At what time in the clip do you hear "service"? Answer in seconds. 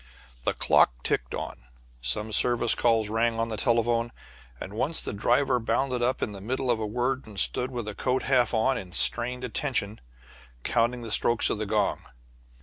2.31-2.73